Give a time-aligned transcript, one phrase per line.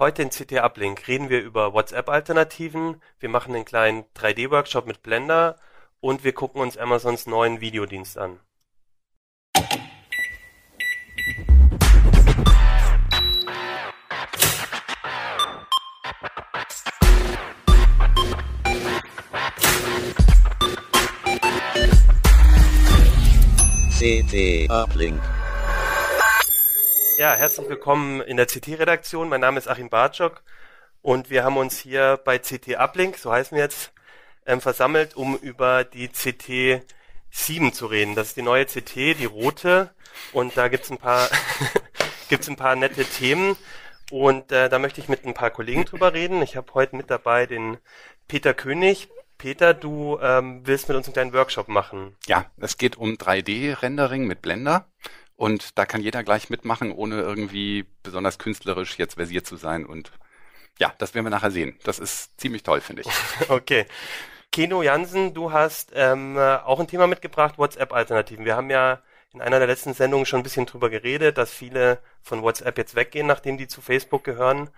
[0.00, 5.56] Heute in CT Uplink reden wir über WhatsApp-Alternativen, wir machen einen kleinen 3D-Workshop mit Blender
[6.00, 8.40] und wir gucken uns Amazons neuen Videodienst an.
[23.98, 25.20] CT Uplink.
[27.20, 29.28] Ja, herzlich willkommen in der CT-Redaktion.
[29.28, 30.42] Mein Name ist Achim Bartschok
[31.02, 33.92] und wir haben uns hier bei CT Uplink, so heißen wir jetzt,
[34.46, 36.82] ähm, versammelt, um über die CT
[37.30, 38.14] 7 zu reden.
[38.14, 39.90] Das ist die neue CT, die rote
[40.32, 41.28] und da gibt's ein paar
[42.30, 43.54] gibt's ein paar nette Themen
[44.10, 46.40] und äh, da möchte ich mit ein paar Kollegen drüber reden.
[46.40, 47.76] Ich habe heute mit dabei den
[48.28, 49.10] Peter König.
[49.36, 52.16] Peter, du ähm, willst mit uns einen kleinen Workshop machen.
[52.26, 54.86] Ja, es geht um 3D-Rendering mit Blender.
[55.40, 59.86] Und da kann jeder gleich mitmachen, ohne irgendwie besonders künstlerisch jetzt versiert zu sein.
[59.86, 60.12] Und
[60.78, 61.78] ja, das werden wir nachher sehen.
[61.82, 63.08] Das ist ziemlich toll, finde ich.
[63.48, 63.86] okay.
[64.52, 68.44] Keno Jansen, du hast ähm, auch ein Thema mitgebracht, WhatsApp-Alternativen.
[68.44, 69.00] Wir haben ja
[69.32, 72.94] in einer der letzten Sendungen schon ein bisschen drüber geredet, dass viele von WhatsApp jetzt
[72.94, 74.68] weggehen, nachdem die zu Facebook gehören.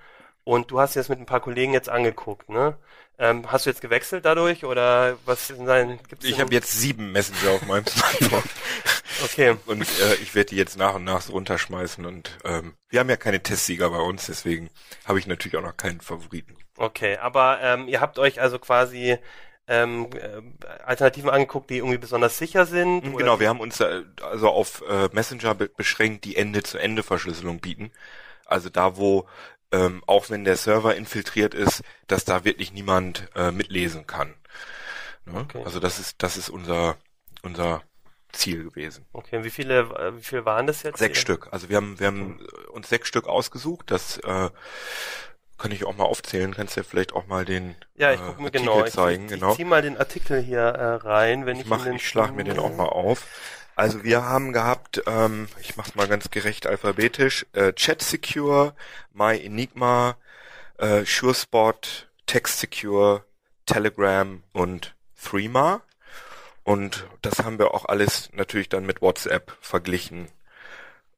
[0.45, 2.77] Und du hast dir das mit ein paar Kollegen jetzt angeguckt, ne?
[3.19, 7.13] Ähm, hast du jetzt gewechselt dadurch oder was ist denn gibt's Ich habe jetzt sieben
[7.13, 8.43] Messenger auf meinem Smartphone.
[9.23, 9.57] okay.
[9.67, 13.11] Und äh, ich werde die jetzt nach und nach so runterschmeißen und ähm, wir haben
[13.11, 14.71] ja keine Testsieger bei uns, deswegen
[15.05, 16.57] habe ich natürlich auch noch keinen Favoriten.
[16.77, 19.19] Okay, aber ähm, ihr habt euch also quasi
[19.69, 20.43] ähm, äh,
[20.85, 23.05] Alternativen angeguckt, die irgendwie besonders sicher sind?
[23.05, 27.93] Mhm, genau, wir haben uns äh, also auf äh, Messenger be beschränkt, die Ende-zu-Ende-Verschlüsselung bieten.
[28.47, 29.29] Also da, wo
[29.73, 34.35] ähm, auch wenn der Server infiltriert ist, dass da wirklich niemand äh, mitlesen kann.
[35.25, 35.41] Ne?
[35.41, 35.63] Okay.
[35.65, 36.97] Also das ist das ist unser
[37.43, 37.83] unser
[38.33, 39.07] Ziel gewesen.
[39.13, 40.99] Okay, wie viele äh, wie viele waren das jetzt?
[40.99, 41.23] Sechs hier?
[41.23, 41.49] Stück.
[41.51, 42.41] Also wir haben wir haben
[42.73, 43.91] uns sechs Stück ausgesucht.
[43.91, 44.51] Das äh,
[45.59, 46.55] kann ich auch mal aufzählen.
[46.55, 48.85] Kannst ja vielleicht auch mal den ja, ich guck mir äh, Artikel genau.
[48.87, 49.27] zeigen.
[49.27, 49.51] Ich, ich, genau.
[49.53, 52.45] Ich zieh mal den Artikel hier äh, rein, wenn ich ich mach, ich schlag mir
[52.45, 53.27] den auch mal auf.
[53.75, 58.75] Also wir haben gehabt, ähm, ich mach's mal ganz gerecht alphabetisch, äh, Chat Secure,
[59.13, 60.17] My Enigma,
[60.79, 63.25] äh, SureSpot, Text Secure,
[63.67, 65.83] Telegram und Threema.
[66.65, 70.29] Und das haben wir auch alles natürlich dann mit WhatsApp verglichen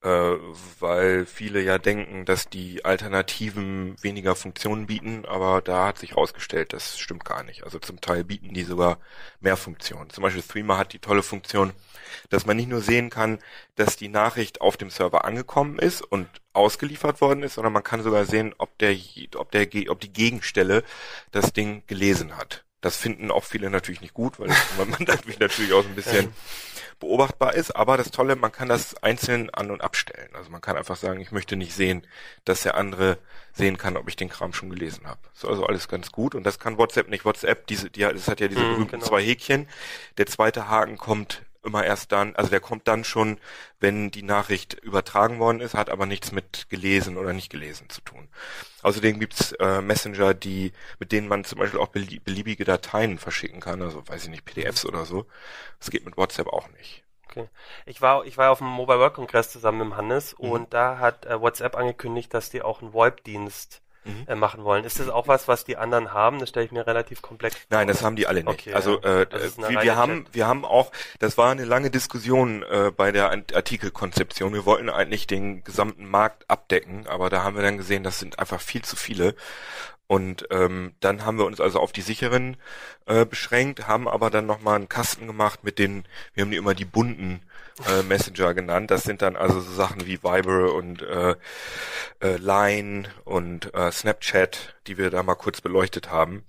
[0.05, 6.75] weil viele ja denken, dass die Alternativen weniger Funktionen bieten, aber da hat sich herausgestellt,
[6.75, 7.65] das stimmt gar nicht.
[7.65, 8.99] Also zum Teil bieten die sogar
[9.41, 10.11] mehr Funktionen.
[10.11, 11.73] Zum Beispiel Threema hat die tolle Funktion,
[12.29, 13.39] dass man nicht nur sehen kann,
[13.77, 18.03] dass die Nachricht auf dem Server angekommen ist und ausgeliefert worden ist, sondern man kann
[18.03, 18.95] sogar sehen, ob der,
[19.37, 20.85] ob der, ob die Gegenstelle
[21.31, 22.65] das Ding gelesen hat.
[22.84, 26.34] Das finden auch viele natürlich nicht gut, weil man dadurch natürlich auch ein bisschen
[27.00, 27.75] beobachtbar ist.
[27.75, 30.28] Aber das Tolle, man kann das einzeln an- und abstellen.
[30.34, 32.06] Also man kann einfach sagen, ich möchte nicht sehen,
[32.44, 33.17] dass der andere
[33.55, 35.19] sehen kann, ob ich den Kram schon gelesen habe.
[35.34, 36.34] Ist also alles ganz gut.
[36.34, 37.25] Und das kann WhatsApp nicht.
[37.25, 39.06] WhatsApp, diese, die, das hat ja diese mhm, berühmten genau.
[39.06, 39.67] zwei Häkchen.
[40.19, 43.39] Der zweite Haken kommt immer erst dann, also der kommt dann schon,
[43.81, 48.03] wenn die Nachricht übertragen worden ist, hat aber nichts mit gelesen oder nicht gelesen zu
[48.03, 48.28] tun.
[48.84, 53.81] Außerdem gibt's äh, Messenger, die, mit denen man zum Beispiel auch beliebige Dateien verschicken kann,
[53.81, 55.25] also weiß ich nicht, PDFs oder so.
[55.78, 57.03] Das geht mit WhatsApp auch nicht.
[57.27, 57.49] Okay.
[57.87, 60.50] Ich war, ich war auf dem Mobile Work Kongress zusammen mit Hannes mhm.
[60.50, 64.25] und da hat äh, WhatsApp angekündigt, dass die auch einen VoIP-Dienst mhm.
[64.27, 64.85] äh, machen wollen.
[64.85, 66.39] Ist das auch was, was die anderen haben?
[66.39, 67.65] Das stelle ich mir relativ komplex vor.
[67.71, 68.49] Nein, das haben die alle nicht.
[68.49, 69.27] Okay, also äh,
[69.69, 74.53] wir, wir haben, wir haben auch, das war eine lange Diskussion äh, bei der Artikelkonzeption.
[74.53, 78.39] Wir wollten eigentlich den gesamten Markt abdecken, aber da haben wir dann gesehen, das sind
[78.39, 79.35] einfach viel zu viele.
[80.07, 82.57] Und ähm, dann haben wir uns also auf die sicheren
[83.07, 86.05] äh, beschränkt, haben aber dann nochmal einen Kasten gemacht mit den,
[86.35, 87.41] wir haben die immer die bunten
[87.89, 88.91] äh, Messenger genannt.
[88.91, 91.37] Das sind dann also so Sachen wie Viber und äh,
[92.21, 96.45] äh, Line und äh, Snapchat, die wir da mal kurz beleuchtet haben.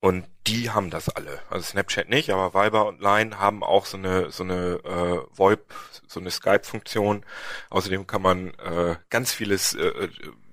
[0.00, 1.40] Und die haben das alle.
[1.50, 5.74] Also Snapchat nicht, aber Viber und Line haben auch so eine so eine äh, VoIP,
[6.06, 7.24] so eine Skype-Funktion.
[7.68, 10.08] Außerdem kann man äh, ganz vieles äh,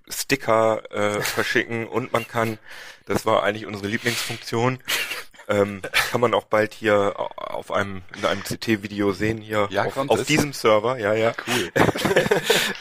[0.10, 2.58] Sticker äh, verschicken und man kann,
[3.06, 4.80] das war eigentlich unsere Lieblingsfunktion,
[5.50, 5.82] ähm,
[6.12, 10.24] kann man auch bald hier auf einem in einem CT-Video sehen hier ja, auf, auf
[10.26, 10.98] diesem Server.
[10.98, 11.34] Ja, ja.
[11.48, 11.72] Cool.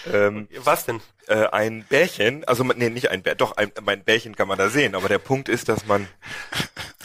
[0.12, 1.00] ähm, Was denn?
[1.28, 4.69] Äh, ein Bärchen, also nee, nicht ein Bär, doch ein, mein Bärchen kann man da
[4.69, 4.94] sehen.
[4.94, 6.08] Aber der Punkt ist, dass man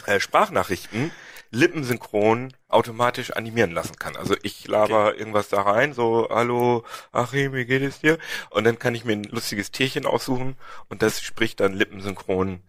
[0.06, 1.12] äh, Sprachnachrichten
[1.50, 4.16] lippensynchron automatisch animieren lassen kann.
[4.16, 5.18] Also ich laber okay.
[5.18, 8.18] irgendwas da rein, so, hallo, Achim, wie geht es dir?
[8.50, 10.56] Und dann kann ich mir ein lustiges Tierchen aussuchen
[10.88, 12.62] und das spricht dann lippensynchron.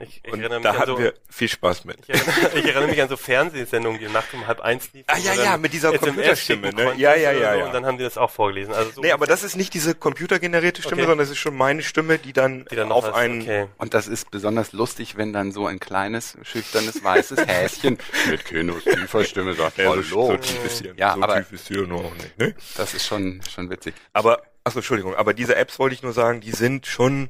[0.00, 1.98] Ich, ich und da hatten so, wir viel Spaß mit.
[2.06, 5.06] Ich erinnere, ich erinnere, mich an so Fernsehsendungen, die nachts um halb eins liefen.
[5.08, 6.94] Ah ja, ja, mit dieser Computerstimme, ne?
[6.96, 7.66] Ja, ja, ja, ja.
[7.66, 8.74] Und dann haben die das auch vorgelesen.
[8.74, 11.08] Also so nee, aber das ist nicht diese computergenerierte Stimme, okay.
[11.08, 13.42] sondern das ist schon meine Stimme, die dann, die dann auf einen...
[13.42, 13.66] Okay.
[13.76, 18.84] Und das ist besonders lustig, wenn dann so ein kleines, schüchternes, weißes Häschen mit Kinos
[18.84, 20.02] tiefer Stimme sagt, ja.
[20.02, 22.54] So, tief ist hier, ja, so aber tief ist hier noch nicht, ne?
[22.76, 23.94] Das ist schon, schon witzig.
[24.12, 27.28] Aber, achso, Entschuldigung, aber diese Apps wollte ich nur sagen, die sind schon,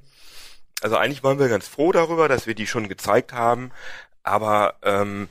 [0.80, 3.70] also eigentlich waren wir ganz froh darüber, dass wir die schon gezeigt haben,
[4.22, 5.28] aber ähm,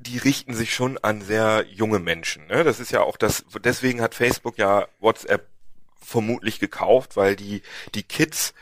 [0.00, 2.46] die richten sich schon an sehr junge Menschen.
[2.46, 2.64] Ne?
[2.64, 5.46] Das ist ja auch das, deswegen hat Facebook ja WhatsApp
[6.02, 7.62] vermutlich gekauft, weil die,
[7.94, 8.52] die Kids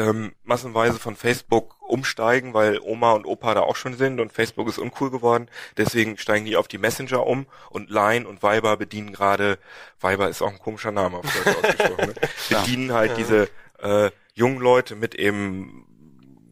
[0.00, 4.66] ähm, massenweise von Facebook umsteigen, weil Oma und Opa da auch schon sind und Facebook
[4.68, 5.48] ist uncool geworden.
[5.76, 9.58] Deswegen steigen die auf die Messenger um und Line und Viber bedienen gerade,
[10.00, 12.14] Viber ist auch ein komischer Name auf Deutsch ausgesprochen, ne?
[12.48, 13.16] bedienen halt ja.
[13.16, 13.50] diese
[13.82, 15.86] äh, jungen Leute mit eben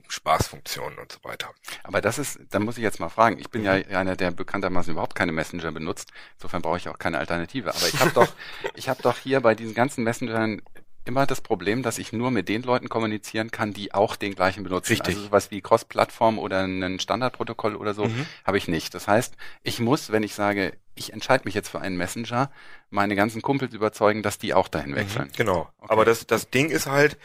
[0.08, 1.50] Spaßfunktionen und so weiter.
[1.82, 3.38] Aber das ist, da muss ich jetzt mal fragen.
[3.38, 3.94] Ich bin ja mhm.
[3.94, 6.12] einer, der bekanntermaßen überhaupt keine Messenger benutzt.
[6.36, 7.74] Insofern brauche ich auch keine Alternative.
[7.74, 8.28] Aber ich habe doch,
[8.74, 10.62] ich habe doch hier bei diesen ganzen Messengern
[11.08, 14.62] immer das Problem, dass ich nur mit den Leuten kommunizieren kann, die auch den gleichen
[14.62, 14.92] benutzen.
[14.92, 15.16] Richtig.
[15.16, 18.26] Also sowas wie Cross-Plattform oder ein Standardprotokoll oder so mhm.
[18.44, 18.94] habe ich nicht.
[18.94, 22.50] Das heißt, ich muss, wenn ich sage, ich entscheide mich jetzt für einen Messenger,
[22.90, 24.96] meine ganzen Kumpels überzeugen, dass die auch dahin mhm.
[24.96, 25.28] wechseln.
[25.28, 25.68] Mhm, genau.
[25.78, 25.92] Okay.
[25.92, 27.16] Aber das, das Ding ist halt,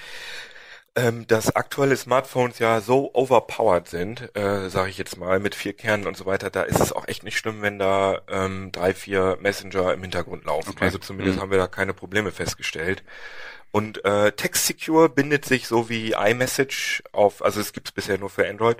[0.95, 5.74] ähm, dass aktuelle Smartphones ja so overpowered sind, äh, sage ich jetzt mal, mit vier
[5.74, 8.94] Kernen und so weiter, da ist es auch echt nicht schlimm, wenn da ähm, drei,
[8.94, 10.69] vier Messenger im Hintergrund laufen.
[10.69, 10.86] Okay.
[10.86, 11.41] Also zumindest mhm.
[11.41, 13.03] haben wir da keine Probleme festgestellt.
[13.74, 18.20] Und äh, Text Secure bindet sich so wie iMessage auf, also es gibt es bisher
[18.20, 18.78] nur für Android,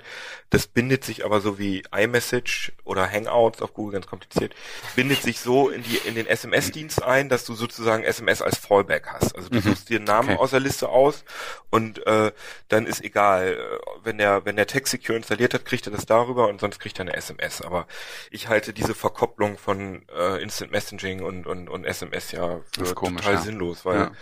[0.50, 4.54] das bindet sich aber so wie iMessage oder Hangouts auf Google ganz kompliziert,
[4.94, 9.08] bindet sich so in die in den SMS-Dienst ein, dass du sozusagen SMS als Fallback
[9.08, 9.34] hast.
[9.34, 9.62] Also du mhm.
[9.62, 10.38] suchst dir einen Namen okay.
[10.38, 11.24] aus der Liste aus
[11.70, 12.30] und äh,
[12.68, 13.58] dann ist egal,
[14.04, 17.00] wenn der wenn der Text Secure installiert hat, kriegt er das darüber und sonst kriegt
[17.00, 17.62] er eine SMS.
[17.62, 17.88] Aber
[18.30, 23.22] ich halte diese Verkopplung von äh, Instant Messaging und und, und SMS ja für komisch,
[23.22, 23.40] total ja.
[23.40, 24.12] sinnlos, weil ja.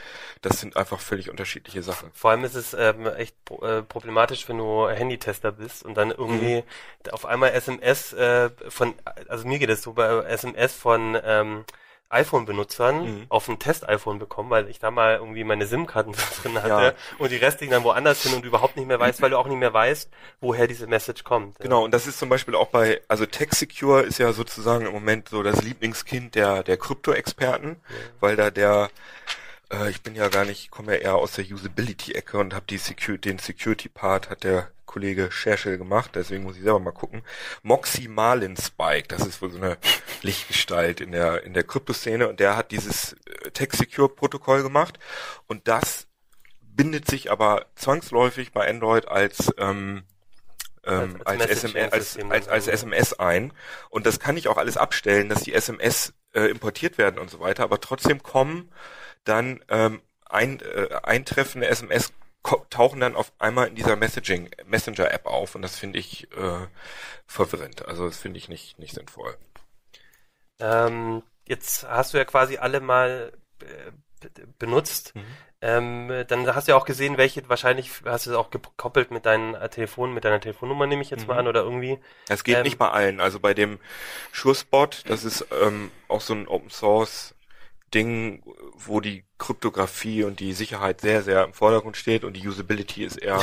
[0.40, 2.10] das sind einfach völlig unterschiedliche Sachen.
[2.14, 6.62] Vor allem ist es ähm, echt äh, problematisch, wenn du Handytester bist und dann irgendwie
[6.62, 7.10] mhm.
[7.10, 8.94] auf einmal SMS äh, von,
[9.28, 11.64] also mir geht es so, bei SMS von ähm,
[12.12, 13.26] iPhone-Benutzern mhm.
[13.28, 16.12] auf ein Test-iPhone bekommen, weil ich da mal irgendwie meine SIM-Karten
[16.42, 16.92] drin hatte ja.
[17.18, 19.46] und die restlichen dann woanders hin und du überhaupt nicht mehr weißt, weil du auch
[19.46, 20.10] nicht mehr weißt,
[20.40, 21.58] woher diese Message kommt.
[21.58, 25.28] Genau, und das ist zum Beispiel auch bei, also TechSecure ist ja sozusagen im Moment
[25.30, 27.96] so das Lieblingskind der, der Krypto-Experten, ja.
[28.20, 28.90] weil da der
[29.72, 32.78] äh, ich bin ja gar nicht, komme ja eher aus der Usability-Ecke und habe die
[32.78, 37.22] Secu den Security-Part hat der Kollege Scherschel gemacht, deswegen muss ich selber mal gucken.
[37.62, 39.78] Moxie Marlin Spike, das ist wohl so eine
[40.22, 44.98] Lichtgestalt in der in der Kryptoszene und der hat dieses äh, Tech Secure Protokoll gemacht
[45.46, 46.06] und das
[46.60, 50.04] bindet sich aber zwangsläufig bei Android als ähm,
[50.84, 53.52] ähm, als, als, SMS, als, als, als SMS ein.
[53.88, 57.38] Und das kann ich auch alles abstellen, dass die SMS äh, importiert werden und so
[57.40, 57.62] weiter.
[57.62, 58.68] Aber trotzdem kommen
[59.24, 62.12] dann ähm, ein, äh, eintreffende SMS
[62.70, 66.66] tauchen dann auf einmal in dieser Messaging Messenger App auf und das finde ich äh,
[67.26, 67.86] verwirrend.
[67.86, 69.36] Also das finde ich nicht nicht sinnvoll.
[70.58, 73.92] Ähm, jetzt hast du ja quasi alle mal äh,
[74.58, 75.14] benutzt.
[75.14, 75.24] Mhm.
[75.64, 79.26] Ähm, dann hast du ja auch gesehen, welche wahrscheinlich hast du es auch gekoppelt mit
[79.26, 81.28] deinen äh, Telefon, mit deiner Telefonnummer nehme ich jetzt mhm.
[81.28, 82.00] mal an oder irgendwie.
[82.26, 83.20] Das geht ähm, nicht bei allen.
[83.20, 83.78] Also bei dem
[84.32, 87.36] SureSpot, das ist ähm, auch so ein Open Source
[87.94, 88.42] Ding,
[88.76, 93.16] wo die Kryptographie und die Sicherheit sehr, sehr im Vordergrund steht und die Usability ist
[93.16, 93.40] eher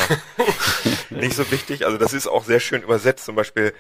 [1.10, 1.86] nicht so wichtig.
[1.86, 3.26] Also das ist auch sehr schön übersetzt.
[3.26, 3.74] Zum Beispiel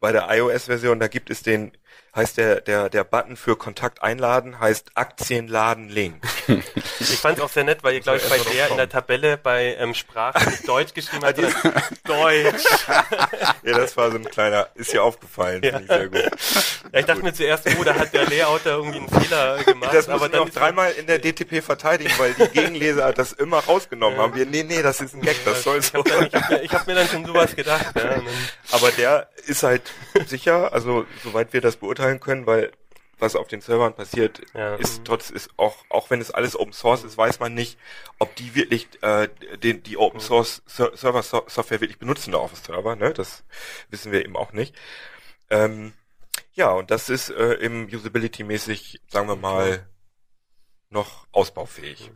[0.00, 1.72] bei der iOS-Version, da gibt es den
[2.16, 6.22] heißt der, der, der Button für Kontakt einladen heißt Aktienladen Link.
[6.98, 9.36] Ich fand es auch sehr nett, weil ihr, glaube ich, bei der in der Tabelle
[9.36, 11.38] bei ähm, Sprache nicht Deutsch geschrieben habt,
[12.04, 12.64] Deutsch.
[13.62, 15.78] ja, das war so ein kleiner, ist hier aufgefallen, ja.
[15.78, 16.22] ich sehr gut.
[16.92, 17.24] Ja, ich dachte gut.
[17.24, 19.94] mir zuerst, oh, da hat der Layout da irgendwie einen Fehler gemacht.
[19.94, 24.16] Das aber dann auch dreimal in der DTP verteidigen, weil die Gegenleser das immer rausgenommen
[24.16, 24.24] ja.
[24.24, 24.34] haben.
[24.34, 25.98] Wir, nee, nee, das ist ein Gag, das soll so.
[26.04, 27.86] Ich habe hab mir, hab mir dann schon sowas gedacht.
[27.94, 28.22] Ja,
[28.72, 29.82] aber der ist halt
[30.26, 32.72] sicher, also soweit wir das beurteilen beurteilen können, weil
[33.18, 34.74] was auf den Servern passiert, ja.
[34.74, 37.78] ist trotz ist auch auch wenn es alles Open Source ist, weiß man nicht,
[38.18, 39.28] ob die wirklich äh,
[39.62, 42.96] den, die Open Source Server Software wirklich benutzen da auf dem Server.
[42.96, 43.44] Ne, das
[43.88, 44.74] wissen wir eben auch nicht.
[45.48, 45.94] Ähm,
[46.52, 49.86] ja, und das ist äh, im Usability mäßig, sagen wir mal,
[50.90, 52.10] noch ausbaufähig.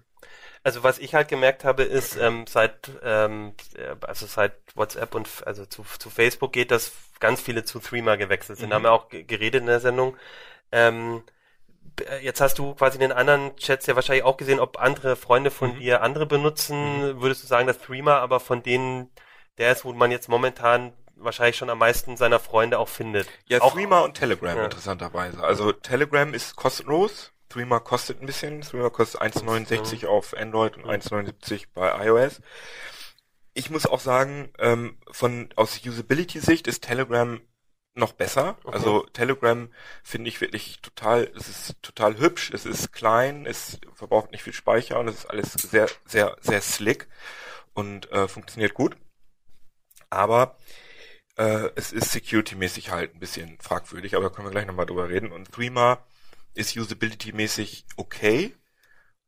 [0.62, 5.28] Also was ich halt gemerkt habe, ist ähm, seit ähm, äh, also seit WhatsApp und
[5.46, 8.70] also zu, zu Facebook geht, dass ganz viele zu Threema gewechselt sind.
[8.70, 8.74] Mhm.
[8.74, 10.16] Haben wir auch geredet in der Sendung.
[10.72, 11.22] Ähm,
[12.00, 15.16] äh, jetzt hast du quasi in den anderen Chats ja wahrscheinlich auch gesehen, ob andere
[15.16, 15.78] Freunde von mhm.
[15.78, 17.16] dir andere benutzen.
[17.16, 17.20] Mhm.
[17.20, 19.10] Würdest du sagen, dass Threema aber von denen
[19.58, 23.28] der ist, wo man jetzt momentan wahrscheinlich schon am meisten seiner Freunde auch findet.
[23.46, 24.64] Ja, auch, Threema und Telegram ja.
[24.64, 25.42] interessanterweise.
[25.42, 27.32] Also Telegram ist kostenlos.
[27.50, 28.62] Threema kostet ein bisschen.
[28.62, 32.40] Threema kostet 1,69 auf Android und 1,79 bei iOS.
[33.60, 37.42] Ich muss auch sagen, ähm, von aus Usability-Sicht ist Telegram
[37.94, 38.56] noch besser.
[38.64, 38.74] Okay.
[38.74, 39.68] Also Telegram
[40.02, 44.54] finde ich wirklich total, es ist total hübsch, es ist klein, es verbraucht nicht viel
[44.54, 47.06] Speicher und es ist alles sehr, sehr, sehr slick
[47.74, 48.96] und äh, funktioniert gut.
[50.08, 50.56] Aber
[51.36, 55.10] äh, es ist security-mäßig halt ein bisschen fragwürdig, aber da können wir gleich nochmal drüber
[55.10, 55.32] reden.
[55.32, 56.02] Und Threema
[56.54, 58.54] ist usability-mäßig okay.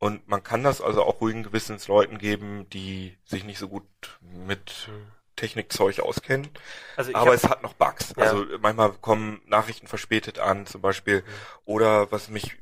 [0.03, 3.85] Und man kann das also auch ruhigen Gewissens Leuten geben, die sich nicht so gut
[4.21, 4.91] mit.
[5.37, 6.51] Technikzeug auskennen.
[6.97, 8.13] Also aber es hat noch Bugs.
[8.17, 8.25] Ja.
[8.25, 11.21] Also manchmal kommen Nachrichten verspätet an, zum Beispiel.
[11.21, 11.25] Mhm.
[11.65, 12.59] Oder was mich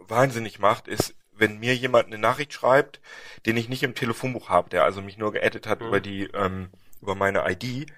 [0.00, 3.00] wahnsinnig macht, ist, wenn mir jemand eine Nachricht schreibt,
[3.46, 5.86] den ich nicht im Telefonbuch habe, der also mich nur geedit hat mhm.
[5.86, 6.70] über die, ähm,
[7.00, 7.90] über meine ID,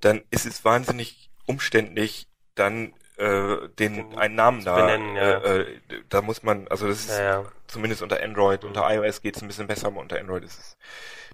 [0.00, 5.38] dann ist es wahnsinnig umständlich, dann äh, den einen Namen da, benennen, ja.
[5.38, 7.44] äh, äh, da muss man, also das ist ja, ja.
[7.66, 8.68] zumindest unter Android, mhm.
[8.68, 10.76] unter iOS geht es ein bisschen besser, aber unter Android ist es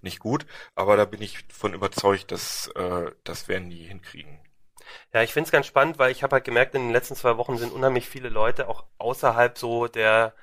[0.01, 0.47] nicht gut.
[0.75, 4.39] Aber da bin ich von überzeugt, dass äh, das werden die hinkriegen.
[5.13, 7.37] Ja, ich finde es ganz spannend, weil ich habe halt gemerkt, in den letzten zwei
[7.37, 10.35] Wochen sind unheimlich viele Leute auch außerhalb so der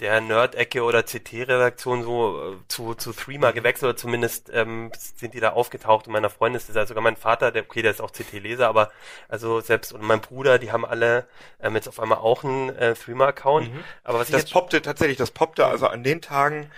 [0.00, 3.54] der Nerd-Ecke oder CT-Redaktion so äh, zu, zu Threema mhm.
[3.54, 6.76] gewechselt oder zumindest ähm, sind die da aufgetaucht in meiner Freundeskreis.
[6.76, 8.90] Also sogar mein Vater, der, okay, der ist auch CT-Leser, aber
[9.28, 11.26] also selbst und mein Bruder, die haben alle
[11.60, 13.72] ähm, jetzt auf einmal auch einen äh, Threema-Account.
[13.72, 13.84] Mhm.
[14.02, 16.70] Aber was das ich poppte tatsächlich, das poppte also an den Tagen,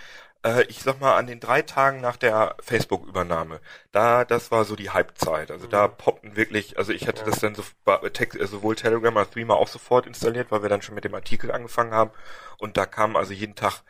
[0.43, 3.59] äh, ich sag mal, an den drei Tagen nach der Facebook-Übernahme,
[3.91, 5.51] da, das war so die Halbzeit.
[5.51, 5.71] Also mhm.
[5.71, 7.25] da poppten wirklich, also ich hatte ja.
[7.27, 10.95] das dann so, äh, sowohl Telegram als Threema auch sofort installiert, weil wir dann schon
[10.95, 12.11] mit dem Artikel angefangen haben.
[12.57, 13.81] Und da kam also jeden Tag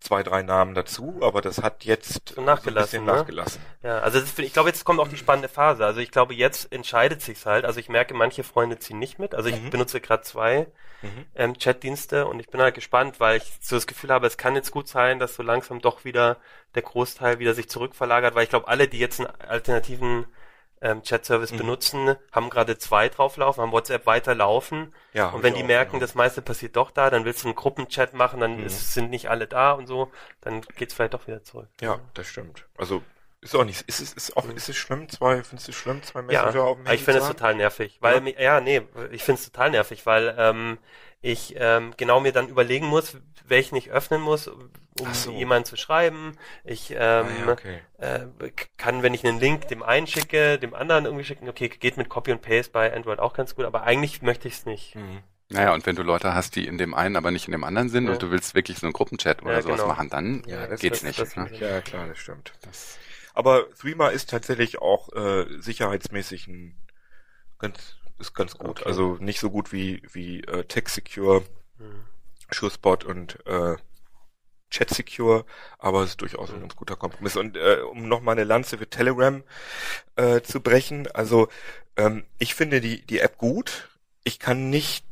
[0.00, 3.20] zwei, drei Namen dazu, aber das hat jetzt nachgelassen, so ein ne?
[3.20, 3.62] nachgelassen.
[3.82, 5.84] Ja, also ist, ich glaube, jetzt kommt auch die spannende Phase.
[5.84, 7.64] Also ich glaube, jetzt entscheidet sich's halt.
[7.64, 9.34] Also ich merke, manche Freunde ziehen nicht mit.
[9.34, 9.70] Also ich mhm.
[9.70, 10.66] benutze gerade zwei
[11.02, 11.26] mhm.
[11.34, 14.54] ähm, Chatdienste und ich bin halt gespannt, weil ich so das Gefühl habe, es kann
[14.54, 16.36] jetzt gut sein, dass so langsam doch wieder
[16.74, 20.26] der Großteil wieder sich zurückverlagert, weil ich glaube, alle, die jetzt einen alternativen
[20.80, 21.58] ähm, Chat-Service mhm.
[21.58, 24.94] benutzen, haben gerade zwei drauflaufen, haben WhatsApp weiterlaufen.
[25.12, 26.00] Ja, und wenn die auch, merken, ja.
[26.00, 28.66] das meiste passiert doch da, dann willst du einen Gruppenchat machen, dann mhm.
[28.66, 31.68] ist, sind nicht alle da und so, dann geht's vielleicht doch wieder zurück.
[31.80, 32.66] Ja, das stimmt.
[32.76, 33.02] Also
[33.40, 36.02] ist auch nicht, ist es, ist auch, ist es schlimm, zwei, findest du es schlimm,
[36.02, 38.80] zwei Messenger ja, auf dem Handy ich finde es total nervig, weil, ja, ja nee,
[39.10, 40.78] ich finde es total nervig, weil, ähm,
[41.24, 43.16] ich ähm, genau mir dann überlegen muss,
[43.46, 44.50] welchen ich öffnen muss,
[45.00, 45.32] um so.
[45.32, 46.36] jemanden zu schreiben.
[46.64, 47.80] Ich ähm, ah, ja, okay.
[47.98, 51.96] äh, kann, wenn ich einen Link dem einen schicke, dem anderen irgendwie schicken, okay, geht
[51.96, 54.94] mit Copy und Paste bei Android auch ganz gut, aber eigentlich möchte ich es nicht.
[54.94, 55.22] Mhm.
[55.50, 57.88] Naja, und wenn du Leute hast, die in dem einen, aber nicht in dem anderen
[57.88, 58.12] sind ja.
[58.12, 59.88] und du willst wirklich so einen Gruppenchat oder ja, sowas genau.
[59.88, 61.18] machen, dann ja, das, geht's das, nicht.
[61.18, 61.50] Das, ne?
[61.58, 62.52] Ja, klar, das stimmt.
[62.62, 62.98] Das
[63.34, 66.76] aber Threema ist tatsächlich auch äh, sicherheitsmäßig ein
[67.58, 68.80] ganz ist ganz gut.
[68.80, 68.88] Okay.
[68.88, 71.42] Also nicht so gut wie wie äh, TechSecure,
[71.78, 72.04] hm.
[72.50, 73.76] SureSpot und äh,
[74.74, 75.44] ChatSecure,
[75.78, 77.36] aber es ist durchaus ein ganz guter Kompromiss.
[77.36, 79.42] Und äh, um nochmal eine Lanze für Telegram
[80.16, 81.48] äh, zu brechen, also
[81.96, 83.88] ähm, ich finde die die App gut.
[84.24, 85.04] Ich kann nicht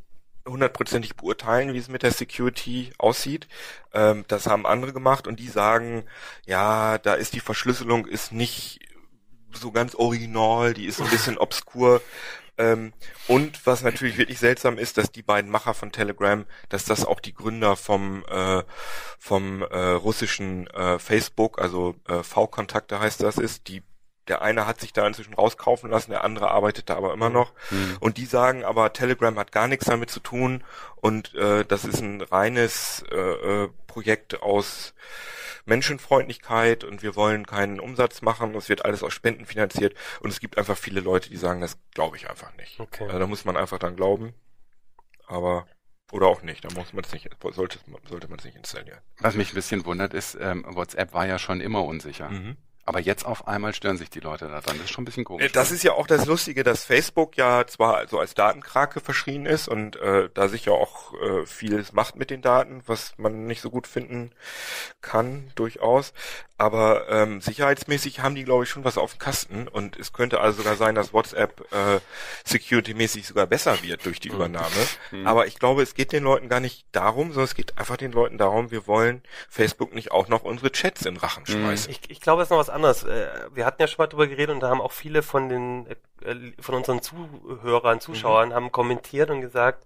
[0.47, 3.47] hundertprozentig beurteilen, wie es mit der Security aussieht.
[3.93, 6.05] Ähm, das haben andere gemacht und die sagen,
[6.47, 8.81] ja, da ist die Verschlüsselung ist nicht
[9.53, 12.01] so ganz original, die ist ein bisschen obskur.
[12.59, 12.93] Ähm,
[13.29, 17.21] und was natürlich wirklich seltsam ist, dass die beiden Macher von Telegram, dass das auch
[17.21, 18.63] die Gründer vom äh,
[19.19, 23.83] vom äh, russischen äh, Facebook, also äh, V-Kontakte heißt das ist, die
[24.29, 27.53] der eine hat sich da inzwischen rauskaufen lassen, der andere arbeitet da aber immer noch.
[27.71, 27.97] Mhm.
[27.99, 30.63] Und die sagen aber, Telegram hat gar nichts damit zu tun
[30.97, 34.95] und äh, das ist ein reines äh, Projekt aus
[35.65, 40.41] Menschenfreundlichkeit und wir wollen keinen Umsatz machen, es wird alles aus Spenden finanziert und es
[40.41, 42.81] gibt einfach viele Leute, die sagen, das glaube ich einfach nicht.
[42.81, 43.05] Okay.
[43.05, 44.35] Also da muss man einfach dann glauben,
[45.27, 45.67] aber
[46.13, 49.01] oder auch nicht, da muss man es nicht, sollte, sollte man es nicht installieren.
[49.19, 52.29] Was mich ein bisschen wundert ist, ähm, WhatsApp war ja schon immer unsicher.
[52.29, 52.57] Mhm.
[52.85, 54.63] Aber jetzt auf einmal stören sich die Leute daran.
[54.65, 55.53] Das ist schon ein bisschen komisch.
[55.53, 59.69] Das ist ja auch das Lustige, dass Facebook ja zwar so als Datenkrake verschrien ist
[59.69, 63.61] und äh, da sich ja auch äh, vieles macht mit den Daten, was man nicht
[63.61, 64.33] so gut finden
[65.01, 66.13] kann, durchaus.
[66.63, 70.41] Aber ähm, sicherheitsmäßig haben die, glaube ich, schon was auf dem Kasten und es könnte
[70.41, 71.99] also sogar sein, dass WhatsApp äh,
[72.45, 74.37] security-mäßig sogar besser wird durch die mhm.
[74.37, 74.69] Übernahme.
[75.11, 75.27] Mhm.
[75.27, 78.13] Aber ich glaube, es geht den Leuten gar nicht darum, sondern es geht einfach den
[78.13, 81.53] Leuten darum, wir wollen Facebook nicht auch noch unsere Chats in Rachen mhm.
[81.53, 81.91] schmeißen.
[81.91, 83.03] Ich, ich glaube, es ist noch was anderes.
[83.03, 85.87] Äh, wir hatten ja schon mal drüber geredet und da haben auch viele von den
[85.89, 85.97] äh,
[86.61, 88.55] von unseren Zuhörern, Zuschauern mhm.
[88.55, 89.85] haben kommentiert und gesagt,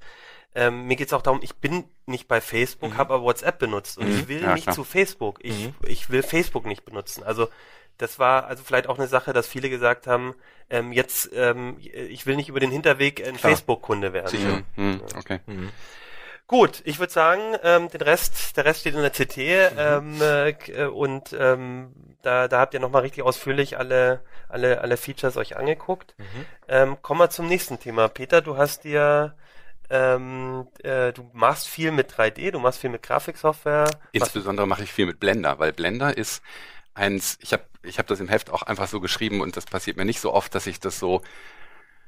[0.56, 2.96] ähm, mir geht es auch darum, ich bin nicht bei Facebook, mhm.
[2.96, 4.14] habe aber WhatsApp benutzt und mhm.
[4.14, 4.74] ich will ja, nicht klar.
[4.74, 5.38] zu Facebook.
[5.42, 5.74] Ich, mhm.
[5.86, 7.22] ich will Facebook nicht benutzen.
[7.22, 7.48] Also
[7.98, 10.34] das war also vielleicht auch eine Sache, dass viele gesagt haben,
[10.70, 14.28] ähm, jetzt ähm, ich will nicht über den Hinterweg ein Facebook-Kunde werden.
[14.28, 14.62] Sicher.
[14.76, 15.02] Mhm.
[15.18, 15.40] Okay.
[15.44, 15.70] Mhm.
[16.46, 20.20] Gut, ich würde sagen, ähm, den Rest, der Rest steht in der CT mhm.
[20.20, 25.36] ähm, äh, und ähm, da, da habt ihr nochmal richtig ausführlich alle, alle, alle Features
[25.36, 26.14] euch angeguckt.
[26.16, 26.46] Mhm.
[26.68, 28.08] Ähm, kommen wir zum nächsten Thema.
[28.08, 29.34] Peter, du hast dir
[29.90, 33.90] ähm, äh, du machst viel mit 3D, du machst viel mit Grafiksoftware.
[34.12, 36.42] Insbesondere mache ich viel mit Blender, weil Blender ist
[36.94, 39.96] eins, ich habe ich hab das im Heft auch einfach so geschrieben und das passiert
[39.96, 41.22] mir nicht so oft, dass ich das so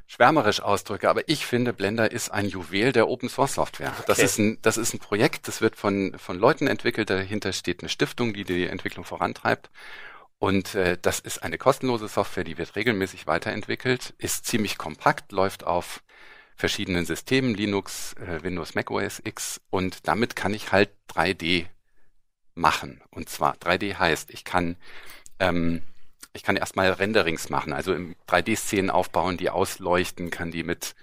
[0.08, 3.92] schwärmerisch ausdrücke, aber ich finde, Blender ist ein Juwel der Open Source Software.
[3.92, 4.04] Okay.
[4.06, 7.80] Das ist ein, das ist ein Projekt, das wird von, von Leuten entwickelt, dahinter steht
[7.80, 9.70] eine Stiftung, die die Entwicklung vorantreibt.
[10.38, 15.64] Und äh, das ist eine kostenlose Software, die wird regelmäßig weiterentwickelt, ist ziemlich kompakt, läuft
[15.64, 16.02] auf
[16.58, 21.66] verschiedenen Systemen, Linux, äh, Windows, Mac OS X und damit kann ich halt 3D
[22.54, 23.00] machen.
[23.10, 24.76] Und zwar 3D heißt, ich kann
[25.38, 25.82] ähm,
[26.32, 27.92] ich kann erstmal Renderings machen, also
[28.28, 30.94] 3D-Szenen aufbauen, die ausleuchten, kann die mit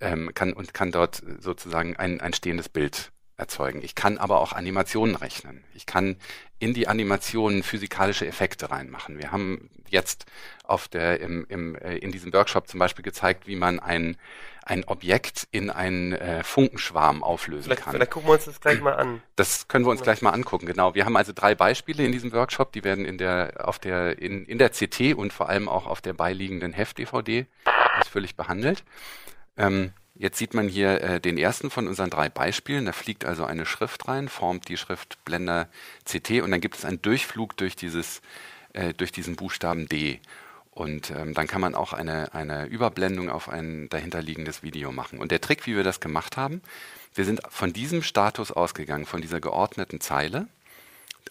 [0.00, 3.82] ähm, kann und kann dort sozusagen ein, ein stehendes Bild erzeugen.
[3.82, 5.64] Ich kann aber auch Animationen rechnen.
[5.74, 6.16] Ich kann
[6.58, 9.18] in die Animationen physikalische Effekte reinmachen.
[9.18, 10.26] Wir haben jetzt
[10.62, 14.16] auf der im, im äh, in diesem Workshop zum Beispiel gezeigt, wie man ein
[14.62, 17.94] ein Objekt in einen äh, Funkenschwarm auflösen vielleicht, kann.
[17.94, 19.22] Vielleicht gucken wir uns das gleich mal an.
[19.34, 20.66] Das können wir uns gleich mal angucken.
[20.66, 20.94] Genau.
[20.94, 22.72] Wir haben also drei Beispiele in diesem Workshop.
[22.72, 26.00] Die werden in der auf der in, in der CT und vor allem auch auf
[26.00, 27.46] der beiliegenden Heft-DVD
[27.98, 28.84] ausführlich behandelt.
[29.56, 32.84] Ähm, Jetzt sieht man hier äh, den ersten von unseren drei Beispielen.
[32.84, 35.66] Da fliegt also eine Schrift rein, formt die Schrift Blender
[36.04, 38.20] CT und dann gibt es einen Durchflug durch dieses,
[38.74, 40.20] äh, durch diesen Buchstaben D.
[40.72, 45.20] Und ähm, dann kann man auch eine, eine Überblendung auf ein dahinterliegendes Video machen.
[45.20, 46.60] Und der Trick, wie wir das gemacht haben,
[47.14, 50.48] wir sind von diesem Status ausgegangen, von dieser geordneten Zeile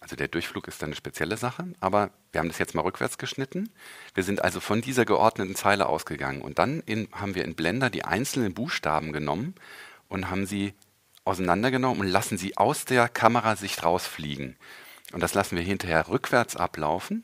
[0.02, 3.70] also der Durchflug ist eine spezielle Sache, aber wir haben das jetzt mal rückwärts geschnitten.
[4.14, 7.90] Wir sind also von dieser geordneten Zeile ausgegangen und dann in, haben wir in Blender
[7.90, 9.56] die einzelnen Buchstaben genommen
[10.08, 10.74] und haben sie
[11.26, 14.58] auseinandergenommen und lassen sie aus der Kamerasicht rausfliegen.
[15.12, 17.24] Und das lassen wir hinterher rückwärts ablaufen.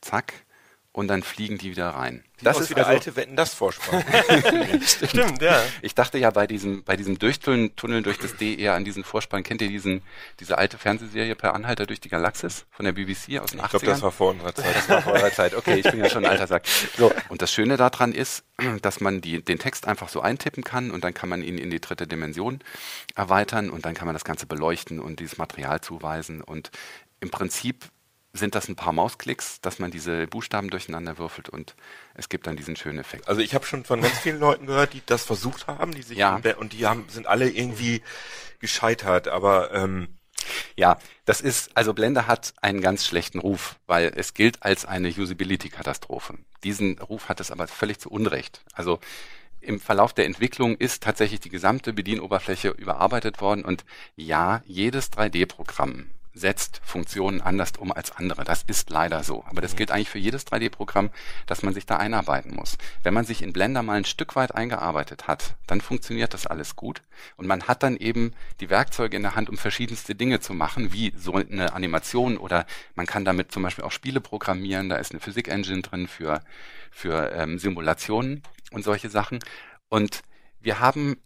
[0.00, 0.45] Zack
[0.96, 2.24] und dann fliegen die wieder rein.
[2.38, 4.02] Sieht das ist wieder also, alte Wetten, das Vorspann.
[4.40, 4.84] Stimmt.
[5.10, 5.62] Stimmt, ja.
[5.82, 9.42] Ich dachte ja bei diesem, bei diesem Durchtunneln durch das D eher an diesen Vorspann.
[9.42, 10.00] Kennt ihr diesen,
[10.40, 13.64] diese alte Fernsehserie Per Anhalter durch die Galaxis von der BBC aus den ich 80ern?
[13.64, 14.74] Ich glaube, das war vor unserer Zeit.
[14.74, 15.54] Das war vor eurer Zeit.
[15.54, 16.66] Okay, ich bin ja schon ein alter Sack.
[16.96, 17.12] So.
[17.28, 18.44] Und das Schöne daran ist,
[18.80, 21.68] dass man die, den Text einfach so eintippen kann und dann kann man ihn in
[21.68, 22.60] die dritte Dimension
[23.14, 26.70] erweitern und dann kann man das Ganze beleuchten und dieses Material zuweisen und
[27.20, 27.84] im Prinzip
[28.36, 31.74] sind das ein paar Mausklicks, dass man diese Buchstaben durcheinander würfelt und
[32.14, 33.28] es gibt dann diesen schönen Effekt.
[33.28, 36.18] Also ich habe schon von ganz vielen Leuten gehört, die das versucht haben, die sich
[36.18, 36.40] ja.
[36.58, 38.02] und die haben sind alle irgendwie
[38.60, 40.08] gescheitert, aber ähm,
[40.76, 45.08] ja, das ist, also Blender hat einen ganz schlechten Ruf, weil es gilt als eine
[45.08, 46.38] Usability-Katastrophe.
[46.64, 48.62] Diesen Ruf hat es aber völlig zu Unrecht.
[48.72, 49.00] Also
[49.60, 56.06] im Verlauf der Entwicklung ist tatsächlich die gesamte Bedienoberfläche überarbeitet worden und ja, jedes 3D-Programm
[56.36, 58.44] setzt Funktionen anders um als andere.
[58.44, 59.44] Das ist leider so.
[59.46, 59.76] Aber das mhm.
[59.78, 61.10] gilt eigentlich für jedes 3D-Programm,
[61.46, 62.76] dass man sich da einarbeiten muss.
[63.02, 66.76] Wenn man sich in Blender mal ein Stück weit eingearbeitet hat, dann funktioniert das alles
[66.76, 67.02] gut.
[67.36, 70.92] Und man hat dann eben die Werkzeuge in der Hand, um verschiedenste Dinge zu machen,
[70.92, 74.88] wie so eine Animation oder man kann damit zum Beispiel auch Spiele programmieren.
[74.88, 76.42] Da ist eine Physik-Engine drin für,
[76.90, 79.38] für ähm, Simulationen und solche Sachen.
[79.88, 80.22] Und
[80.60, 81.16] wir haben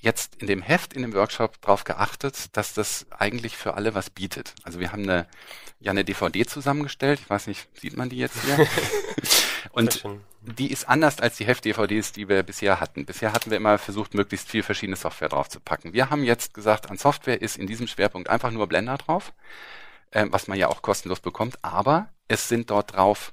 [0.00, 4.10] jetzt in dem Heft, in dem Workshop darauf geachtet, dass das eigentlich für alle was
[4.10, 4.54] bietet.
[4.62, 5.26] Also wir haben eine,
[5.78, 7.20] ja eine DVD zusammengestellt.
[7.20, 8.66] Ich weiß nicht, sieht man die jetzt hier?
[9.72, 10.04] Und
[10.42, 13.04] die ist anders als die Heft-DVDs, die wir bisher hatten.
[13.04, 15.92] Bisher hatten wir immer versucht, möglichst viel verschiedene Software drauf zu packen.
[15.92, 19.32] Wir haben jetzt gesagt, an Software ist in diesem Schwerpunkt einfach nur Blender drauf,
[20.12, 23.32] äh, was man ja auch kostenlos bekommt, aber es sind dort drauf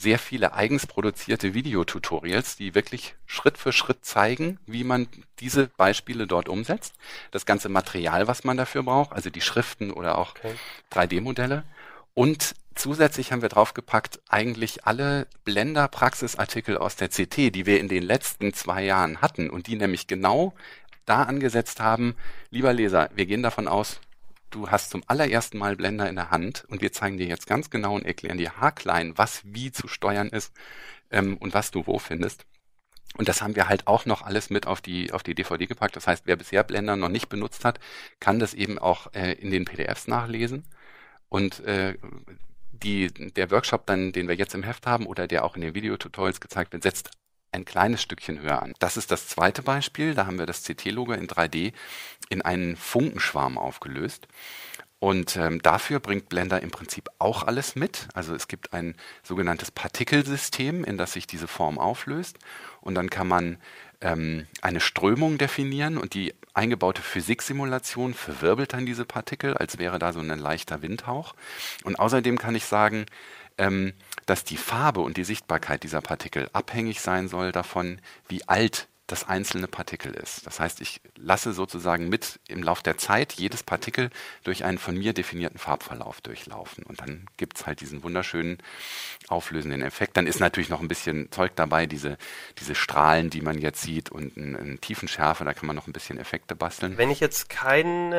[0.00, 5.08] sehr viele eigens produzierte Videotutorials, die wirklich Schritt für Schritt zeigen, wie man
[5.40, 6.94] diese Beispiele dort umsetzt.
[7.32, 10.54] Das ganze Material, was man dafür braucht, also die Schriften oder auch okay.
[10.92, 11.64] 3D-Modelle.
[12.14, 18.04] Und zusätzlich haben wir draufgepackt eigentlich alle Blender-Praxisartikel aus der CT, die wir in den
[18.04, 20.54] letzten zwei Jahren hatten und die nämlich genau
[21.06, 22.14] da angesetzt haben,
[22.50, 24.00] lieber Leser, wir gehen davon aus,
[24.50, 27.70] du hast zum allerersten Mal Blender in der Hand und wir zeigen dir jetzt ganz
[27.70, 30.52] genau und erklären dir haarklein, was wie zu steuern ist
[31.10, 32.46] ähm, und was du wo findest.
[33.16, 35.96] Und das haben wir halt auch noch alles mit auf die, auf die DVD gepackt.
[35.96, 37.80] Das heißt, wer bisher Blender noch nicht benutzt hat,
[38.20, 40.64] kann das eben auch äh, in den PDFs nachlesen.
[41.28, 41.96] Und äh,
[42.70, 45.74] die, der Workshop dann, den wir jetzt im Heft haben oder der auch in den
[45.74, 47.10] Videotutorials gezeigt wird, setzt
[47.52, 48.74] ein kleines Stückchen höher an.
[48.78, 50.14] Das ist das zweite Beispiel.
[50.14, 51.72] Da haben wir das CT-Logo in 3D
[52.28, 54.28] in einen Funkenschwarm aufgelöst.
[55.00, 58.08] Und ähm, dafür bringt Blender im Prinzip auch alles mit.
[58.14, 62.38] Also es gibt ein sogenanntes Partikelsystem, in das sich diese Form auflöst.
[62.80, 63.58] Und dann kann man
[64.00, 70.12] ähm, eine Strömung definieren und die eingebaute Physiksimulation verwirbelt dann diese Partikel, als wäre da
[70.12, 71.34] so ein leichter Windhauch.
[71.84, 73.06] Und außerdem kann ich sagen,
[73.58, 73.92] ähm,
[74.26, 79.26] dass die Farbe und die Sichtbarkeit dieser Partikel abhängig sein soll davon, wie alt das
[79.26, 80.46] einzelne Partikel ist.
[80.46, 84.10] Das heißt, ich lasse sozusagen mit im Lauf der Zeit jedes Partikel
[84.44, 86.84] durch einen von mir definierten Farbverlauf durchlaufen.
[86.84, 88.58] Und dann gibt's halt diesen wunderschönen
[89.28, 90.18] auflösenden Effekt.
[90.18, 92.18] Dann ist natürlich noch ein bisschen Zeug dabei, diese,
[92.58, 95.94] diese Strahlen, die man jetzt sieht und eine, eine Tiefenschärfe, da kann man noch ein
[95.94, 96.98] bisschen Effekte basteln.
[96.98, 98.12] Wenn ich jetzt keinen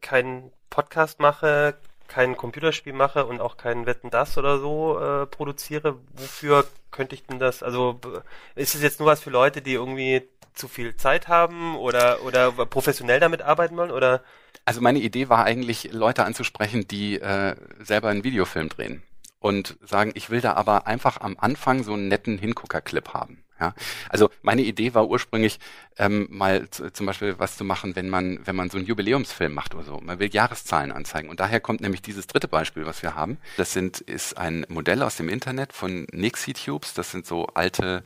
[0.00, 1.78] kein Podcast mache,
[2.08, 7.24] kein Computerspiel mache und auch kein Wetten das oder so äh, produziere, wofür könnte ich
[7.24, 7.62] denn das?
[7.62, 8.00] Also
[8.54, 10.22] ist es jetzt nur was für Leute, die irgendwie
[10.54, 14.22] zu viel Zeit haben oder oder professionell damit arbeiten wollen oder?
[14.64, 19.02] Also meine Idee war eigentlich Leute anzusprechen, die äh, selber einen Videofilm drehen
[19.38, 23.44] und sagen, ich will da aber einfach am Anfang so einen netten Hingucker-Clip haben.
[23.58, 23.74] Ja,
[24.10, 25.58] also meine Idee war ursprünglich
[25.98, 29.54] ähm, mal zu, zum Beispiel was zu machen, wenn man wenn man so einen Jubiläumsfilm
[29.54, 29.98] macht oder so.
[30.02, 33.38] Man will Jahreszahlen anzeigen und daher kommt nämlich dieses dritte Beispiel, was wir haben.
[33.56, 36.92] Das sind ist ein Modell aus dem Internet von Nixie Tubes.
[36.92, 38.04] Das sind so alte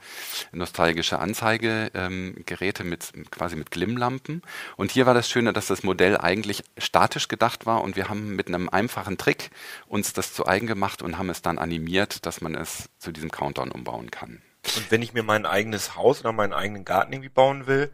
[0.53, 4.43] nostalgische Anzeigegeräte ähm, mit quasi mit Glimmlampen.
[4.77, 8.37] Und hier war das Schöne, dass das Modell eigentlich statisch gedacht war und wir haben
[8.37, 9.51] mit einem einfachen Trick
[9.87, 13.31] uns das zu eigen gemacht und haben es dann animiert, dass man es zu diesem
[13.33, 14.43] Countdown umbauen kann.
[14.77, 17.91] Und wenn ich mir mein eigenes Haus oder meinen eigenen Garten irgendwie bauen will,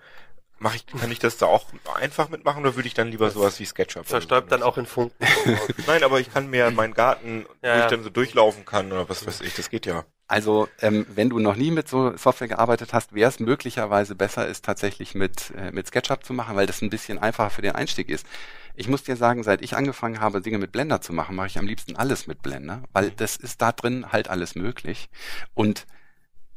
[0.59, 3.61] mach ich, kann ich das da auch einfach mitmachen oder würde ich dann lieber sowas
[3.61, 4.07] wie SketchUp?
[4.07, 5.27] Verstäubt dann auch in Funken.
[5.87, 9.09] Nein, aber ich kann mir meinen Garten, ja, wo ich dann so durchlaufen kann oder
[9.09, 10.05] was weiß ich, das geht ja.
[10.29, 14.49] Also ähm, wenn du noch nie mit so Software gearbeitet hast, wäre es möglicherweise besser,
[14.49, 17.77] es tatsächlich mit, äh, mit SketchUp zu machen, weil das ein bisschen einfacher für den
[17.77, 18.27] Einstieg ist.
[18.75, 21.59] Ich muss dir sagen, seit ich angefangen habe, Dinge mit Blender zu machen, mache ich
[21.59, 23.17] am liebsten alles mit Blender, weil mhm.
[23.17, 25.09] das ist da drin halt alles möglich.
[25.55, 25.87] Und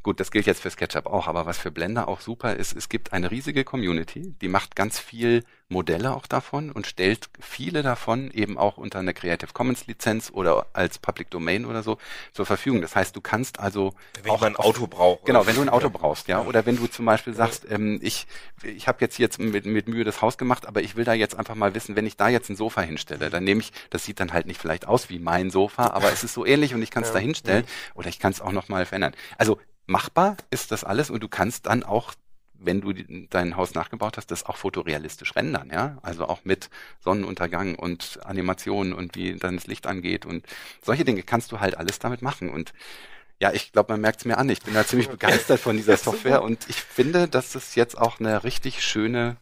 [0.10, 2.90] Gut, das gilt jetzt für SketchUp auch, aber was für Blender auch super ist, es
[2.90, 8.32] gibt eine riesige Community, die macht ganz viel Modelle auch davon und stellt viele davon
[8.32, 12.00] eben auch unter einer Creative Commons Lizenz oder als Public Domain oder so
[12.34, 12.82] zur Verfügung.
[12.82, 13.94] Das heißt, du kannst also
[14.24, 15.26] wenn auch ein Auto brauchst.
[15.26, 15.94] Genau, wenn du ein Auto ja.
[15.94, 18.26] brauchst, ja, oder wenn du zum Beispiel sagst, ähm, ich
[18.64, 21.38] ich habe jetzt jetzt mit, mit Mühe das Haus gemacht, aber ich will da jetzt
[21.38, 24.20] einfach mal wissen, wenn ich da jetzt ein Sofa hinstelle, dann nehme ich, das sieht
[24.20, 26.90] dann halt nicht vielleicht aus wie mein Sofa, aber es ist so ähnlich und ich
[26.90, 27.14] kann es ja.
[27.14, 29.14] da hinstellen oder ich kann es auch noch mal verändern.
[29.38, 32.14] Also machbar ist das alles und du kannst dann auch
[32.62, 32.92] wenn du
[33.30, 35.98] dein Haus nachgebaut hast, das auch fotorealistisch rendern, ja.
[36.02, 40.46] Also auch mit Sonnenuntergang und Animationen und wie dann das Licht angeht und
[40.84, 42.50] solche Dinge kannst du halt alles damit machen.
[42.50, 42.74] Und
[43.40, 44.50] ja, ich glaube, man merkt es mir an.
[44.50, 48.20] Ich bin da ziemlich begeistert von dieser Software und ich finde, dass es jetzt auch
[48.20, 49.38] eine richtig schöne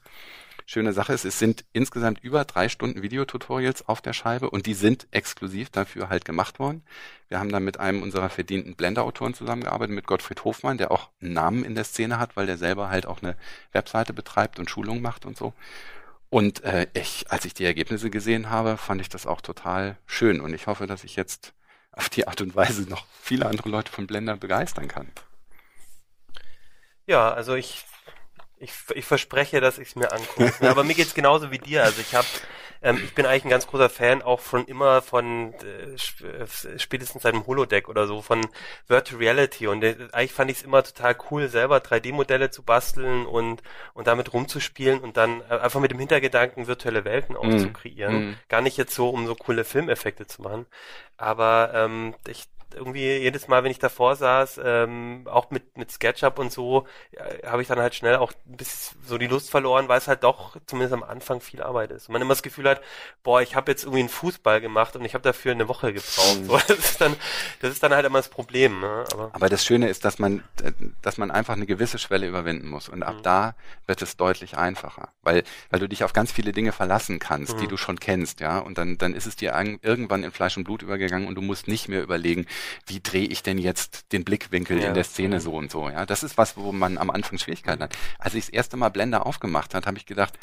[0.67, 4.73] schöne Sache ist, es sind insgesamt über drei Stunden Videotutorials auf der Scheibe und die
[4.73, 6.83] sind exklusiv dafür halt gemacht worden.
[7.29, 11.33] Wir haben dann mit einem unserer verdienten Blender-Autoren zusammengearbeitet, mit Gottfried Hofmann, der auch einen
[11.33, 13.37] Namen in der Szene hat, weil der selber halt auch eine
[13.71, 15.53] Webseite betreibt und Schulungen macht und so.
[16.29, 20.41] Und äh, ich, als ich die Ergebnisse gesehen habe, fand ich das auch total schön
[20.41, 21.53] und ich hoffe, dass ich jetzt
[21.93, 25.07] auf die Art und Weise noch viele andere Leute von Blender begeistern kann.
[27.05, 27.85] Ja, also ich
[28.59, 30.69] ich, ich verspreche, dass ich es mir angucke.
[30.69, 31.83] Aber mir geht's genauso wie dir.
[31.83, 32.27] Also ich habe,
[32.81, 37.33] ähm, ich bin eigentlich ein ganz großer Fan auch von immer von äh, spätestens seit
[37.33, 38.47] dem Holodeck oder so von
[38.87, 39.67] Virtual Reality.
[39.67, 43.61] Und äh, eigentlich fand ich es immer total cool, selber 3D-Modelle zu basteln und
[43.93, 47.59] und damit rumzuspielen und dann äh, einfach mit dem Hintergedanken virtuelle Welten auch mm.
[47.59, 48.31] zu kreieren.
[48.31, 48.35] Mm.
[48.49, 50.65] Gar nicht jetzt so, um so coole Filmeffekte zu machen.
[51.17, 56.39] Aber ähm, ich irgendwie jedes Mal, wenn ich davor saß, ähm, auch mit, mit SketchUp
[56.39, 59.97] und so, ja, habe ich dann halt schnell auch bisschen so die Lust verloren, weil
[59.97, 62.07] es halt doch zumindest am Anfang viel Arbeit ist.
[62.07, 62.81] Und man immer das Gefühl hat,
[63.23, 66.45] boah, ich habe jetzt irgendwie einen Fußball gemacht und ich habe dafür eine Woche gebraucht.
[66.45, 67.15] So, das, ist dann,
[67.61, 68.79] das ist dann halt immer das Problem.
[68.79, 69.05] Ne?
[69.13, 70.43] Aber, Aber das Schöne ist, dass man,
[71.01, 72.89] dass man einfach eine gewisse Schwelle überwinden muss.
[72.89, 73.23] Und ab mhm.
[73.23, 75.09] da wird es deutlich einfacher.
[75.21, 77.61] Weil, weil du dich auf ganz viele Dinge verlassen kannst, mhm.
[77.61, 78.59] die du schon kennst, ja.
[78.59, 81.67] Und dann, dann ist es dir irgendwann in Fleisch und Blut übergegangen und du musst
[81.67, 82.45] nicht mehr überlegen,
[82.85, 84.87] wie drehe ich denn jetzt den Blickwinkel ja.
[84.87, 86.05] in der Szene so und so, ja.
[86.05, 87.97] Das ist was, wo man am Anfang Schwierigkeiten hat.
[88.19, 90.37] Als ich das erste Mal Blender aufgemacht hat, habe ich gedacht,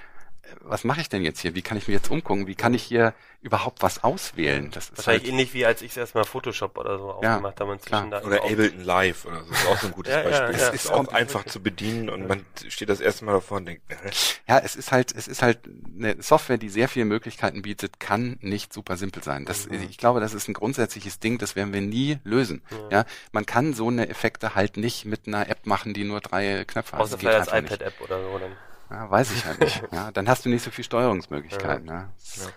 [0.60, 1.54] was mache ich denn jetzt hier?
[1.54, 2.46] Wie kann ich mir jetzt umgucken?
[2.46, 4.70] Wie kann ich hier überhaupt was auswählen?
[4.70, 7.60] Das ist Wahrscheinlich halt ähnlich wie als ich es erstmal Photoshop oder so ja, aufgemacht
[7.60, 7.72] habe.
[7.74, 9.50] Inzwischen da oder Ableton Live oder so.
[9.50, 10.60] Das ist auch so ein gutes ja, Beispiel.
[10.60, 13.66] Ja, es ist auch einfach zu bedienen und man steht das erste Mal davor und
[13.66, 14.10] denkt, äh.
[14.48, 15.60] Ja, es ist halt, es ist halt
[15.96, 19.44] eine Software, die sehr viele Möglichkeiten bietet, kann nicht super simpel sein.
[19.44, 19.82] Das, mhm.
[19.90, 22.62] ich glaube, das ist ein grundsätzliches Ding, das werden wir nie lösen.
[22.70, 22.98] Ja.
[22.98, 26.64] ja, man kann so eine Effekte halt nicht mit einer App machen, die nur drei
[26.66, 27.00] Knöpfe hat.
[27.00, 28.52] Außer vielleicht als iPad-App oder so dann.
[28.94, 29.82] Ja, weiß ich halt nicht.
[29.90, 31.88] Ja, dann hast du nicht so viel Steuerungsmöglichkeiten.
[31.88, 32.48] Ja, ja.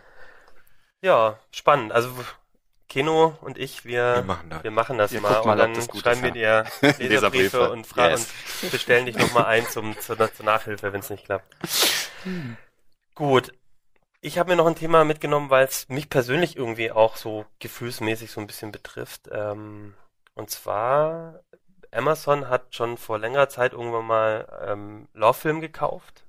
[1.02, 1.92] ja spannend.
[1.92, 2.12] Also
[2.88, 5.12] Keno und ich, wir, wir machen das, wir machen das
[5.46, 6.66] mal, mal, und dann schreiben wir dir
[7.00, 8.34] Leserbriefe und fragen yes.
[8.62, 11.56] und bestellen dich nochmal ein zum, zur, zur Nachhilfe, wenn es nicht klappt.
[12.24, 12.56] Hm.
[13.16, 13.52] Gut.
[14.22, 18.32] Ich habe mir noch ein Thema mitgenommen, weil es mich persönlich irgendwie auch so gefühlsmäßig
[18.32, 19.30] so ein bisschen betrifft.
[19.32, 19.96] Ähm,
[20.34, 21.42] und zwar
[21.92, 26.27] Amazon hat schon vor längerer Zeit irgendwann mal ähm, Love-Film gekauft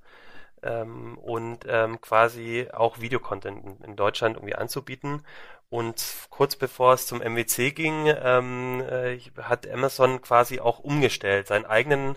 [0.62, 5.25] ähm, und ähm, quasi auch Videocontent in, in Deutschland irgendwie anzubieten.
[5.71, 11.66] Und kurz bevor es zum MWC ging, ähm, äh, hat Amazon quasi auch umgestellt, seinen
[11.66, 12.16] eigenen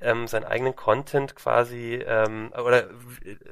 [0.00, 2.88] ähm, seinen eigenen Content quasi ähm, oder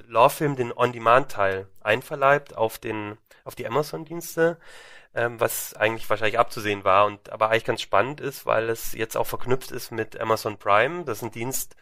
[0.08, 4.58] Lawfilm den On-Demand-Teil einverleibt auf den auf die Amazon-Dienste
[5.14, 9.16] ähm, was eigentlich wahrscheinlich abzusehen war und aber eigentlich ganz spannend ist, weil es jetzt
[9.16, 11.04] auch verknüpft ist mit Amazon Prime.
[11.04, 11.76] Das ist ein Dienst,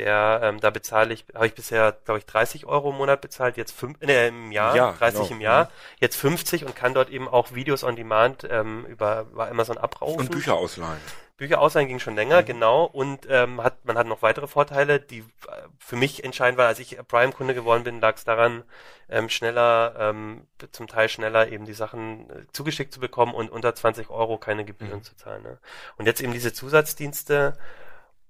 [0.00, 3.56] der ähm, da bezahle ich, habe ich bisher, glaube ich, 30 Euro im Monat bezahlt,
[3.56, 5.34] jetzt fünf, äh, im Jahr, ja, 30 genau.
[5.34, 9.48] im Jahr, jetzt 50 und kann dort eben auch Videos on Demand ähm, über, über
[9.48, 10.20] Amazon abrufen.
[10.20, 11.00] Und Bücher ausleihen.
[11.36, 12.46] Bücher ausleihen ging schon länger, mhm.
[12.46, 12.84] genau.
[12.84, 15.22] Und ähm, hat man hat noch weitere Vorteile, die äh,
[15.78, 18.62] für mich entscheidend waren, als ich Prime-Kunde geworden bin, lag es daran,
[19.08, 23.74] ähm, schneller, ähm, zum Teil schneller eben die Sachen äh, zugeschickt zu bekommen und unter
[23.74, 25.02] 20 Euro keine Gebühren mhm.
[25.02, 25.42] zu zahlen.
[25.42, 25.58] Ne?
[25.96, 27.56] Und jetzt eben diese Zusatzdienste,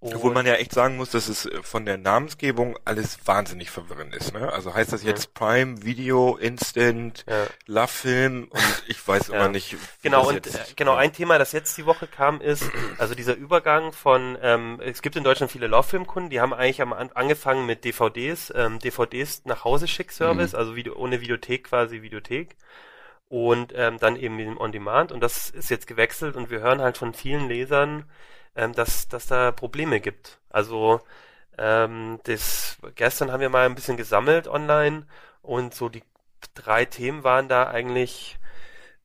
[0.03, 4.15] obwohl man ja echt sagen muss, dass es äh, von der Namensgebung alles wahnsinnig verwirrend
[4.15, 4.33] ist.
[4.33, 4.51] Ne?
[4.51, 7.47] Also heißt das jetzt Prime, Video, Instant, ja.
[7.67, 9.35] Love Film und ich weiß ja.
[9.35, 9.77] immer nicht.
[10.03, 12.65] Genau und jetzt, äh, genau ein Thema, das jetzt die Woche kam, ist
[12.99, 14.39] also dieser Übergang von.
[14.41, 17.85] Ähm, es gibt in Deutschland viele Love Film Kunden, die haben eigentlich am angefangen mit
[17.85, 20.59] DVDs, ähm, DVDs nach Hause Schick Service, mhm.
[20.59, 22.57] also Video, ohne Videothek quasi Videothek
[23.29, 26.61] und ähm, dann eben mit dem On Demand und das ist jetzt gewechselt und wir
[26.61, 28.05] hören halt von vielen Lesern
[28.57, 30.39] ähm, dass, dass da Probleme gibt.
[30.51, 31.01] Also
[31.59, 35.07] ähm, das, gestern haben wir mal ein bisschen gesammelt online
[35.43, 36.03] und so die
[36.55, 38.39] drei Themen waren da eigentlich,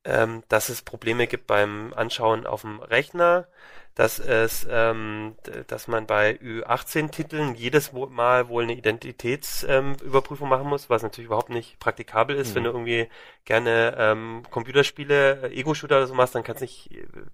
[0.04, 3.48] ähm, dass es Probleme gibt beim Anschauen auf dem Rechner,
[3.96, 5.36] dass es, ähm,
[5.68, 11.50] dass man bei Ü18-Titeln jedes Mal wohl eine Identitätsüberprüfung ähm, machen muss, was natürlich überhaupt
[11.50, 12.50] nicht praktikabel ist.
[12.50, 12.56] Mhm.
[12.56, 13.08] Wenn du irgendwie
[13.46, 16.90] gerne ähm, Computerspiele, äh, Ego-Shooter oder so machst, dann kannst nicht,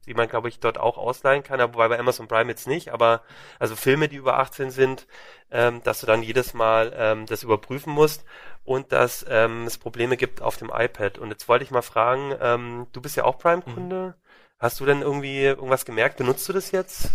[0.06, 3.24] die man glaube ich dort auch ausleihen kann, wobei bei Amazon Prime jetzt nicht, aber
[3.58, 5.08] also Filme, die über 18 sind,
[5.50, 8.24] ähm, dass du dann jedes Mal ähm, das überprüfen musst
[8.64, 11.18] und dass ähm, es Probleme gibt auf dem iPad.
[11.18, 14.14] Und jetzt wollte ich mal fragen, ähm, du bist ja auch Prime-Kunde.
[14.16, 14.31] Mhm.
[14.62, 16.18] Hast du denn irgendwie irgendwas gemerkt?
[16.18, 17.10] Benutzt du das jetzt?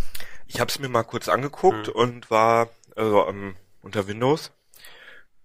[0.49, 1.95] Ich habe es mir mal kurz angeguckt hm.
[1.95, 4.51] und war also ähm, unter Windows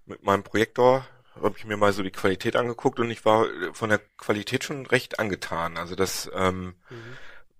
[0.08, 1.06] mit meinem Projektor
[1.40, 4.88] habe ich mir mal so die Qualität angeguckt und ich war von der Qualität schon
[4.88, 5.78] recht angetan.
[5.78, 7.18] Also das ähm, mhm.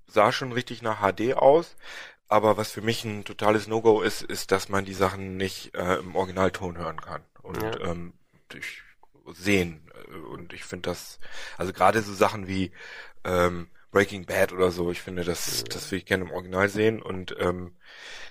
[0.08, 1.76] sah schon richtig nach HD aus.
[2.28, 5.98] Aber was für mich ein totales No-Go ist, ist, dass man die Sachen nicht äh,
[5.98, 7.80] im Originalton hören kann und ja.
[7.92, 8.14] ähm,
[8.50, 8.82] durch
[9.34, 9.90] sehen.
[10.32, 11.20] Und ich finde das,
[11.58, 12.72] also gerade so Sachen wie
[13.24, 14.92] ähm, Breaking Bad oder so.
[14.92, 17.76] Ich finde, das, das will ich gerne im Original sehen und ähm,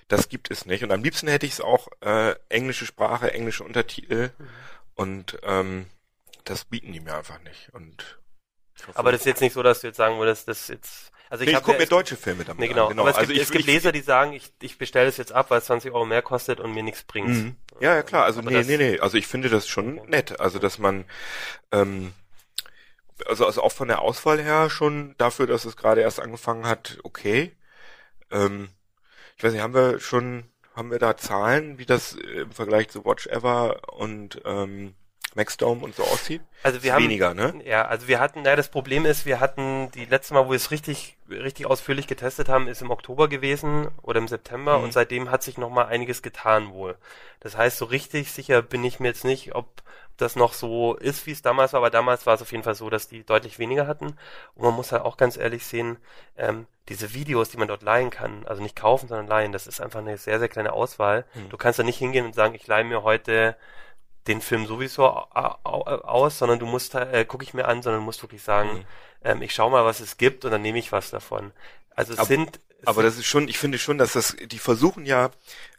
[0.08, 0.82] das gibt es nicht.
[0.82, 4.48] Und am liebsten hätte ich es auch äh, englische Sprache, englische Untertitel mhm.
[4.94, 5.86] und ähm,
[6.44, 7.70] das bieten die mir einfach nicht.
[7.72, 8.18] Und
[8.94, 11.50] aber das ist jetzt nicht so, dass du jetzt sagen würdest, das jetzt also ich,
[11.50, 12.86] nee, ich gucke mir deutsche Filme damit nee, genau.
[12.86, 12.90] an.
[12.90, 13.02] Genau.
[13.02, 15.50] Aber es also gibt, es gibt Leser, die sagen, ich, ich bestelle es jetzt ab,
[15.50, 17.28] weil es 20 Euro mehr kostet und mir nichts bringt.
[17.28, 17.56] Mhm.
[17.78, 18.24] Ja, ja klar.
[18.24, 18.98] Also aber nee, nee, nee.
[18.98, 20.40] Also ich finde das schon nett.
[20.40, 21.04] Also dass man
[21.70, 22.12] ähm,
[23.26, 26.98] also, also auch von der Auswahl her schon dafür, dass es gerade erst angefangen hat,
[27.02, 27.56] okay.
[28.30, 28.70] Ähm,
[29.36, 33.04] ich weiß nicht, haben wir schon, haben wir da Zahlen, wie das im Vergleich zu
[33.04, 34.94] Watch Ever und ähm,
[35.34, 36.42] Maxdome und so aussieht?
[36.62, 37.54] Also wir haben weniger, ne?
[37.64, 40.56] Ja, also wir hatten, ja, das Problem ist, wir hatten die letzte Mal, wo wir
[40.56, 44.84] es richtig, richtig ausführlich getestet haben, ist im Oktober gewesen oder im September mhm.
[44.84, 46.96] und seitdem hat sich noch mal einiges getan wohl.
[47.40, 49.82] Das heißt, so richtig sicher bin ich mir jetzt nicht, ob
[50.20, 52.74] das noch so ist, wie es damals war, aber damals war es auf jeden Fall
[52.74, 54.16] so, dass die deutlich weniger hatten.
[54.54, 55.98] Und man muss halt auch ganz ehrlich sehen,
[56.36, 59.80] ähm, diese Videos, die man dort leihen kann, also nicht kaufen, sondern leihen, das ist
[59.80, 61.24] einfach eine sehr, sehr kleine Auswahl.
[61.34, 61.48] Mhm.
[61.48, 63.56] Du kannst da nicht hingehen und sagen, ich leihe mir heute
[64.26, 68.22] den Film sowieso aus, sondern du musst, äh, gucke ich mir an, sondern du musst
[68.22, 68.84] wirklich sagen, mhm.
[69.24, 71.52] ähm, ich schau mal, was es gibt und dann nehme ich was davon.
[71.94, 75.06] Also es Aber sind Aber das ist schon, ich finde schon, dass das, die versuchen
[75.06, 75.30] ja,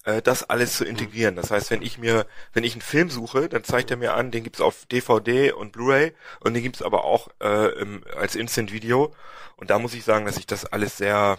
[0.05, 1.35] äh, das alles zu integrieren.
[1.35, 4.31] Das heißt, wenn ich mir, wenn ich einen Film suche, dann zeigt er mir an,
[4.31, 9.13] den gibt's auf DVD und Blu-ray und den gibt's aber auch äh, im, als Instant-Video.
[9.55, 11.37] Und da muss ich sagen, dass ich das alles sehr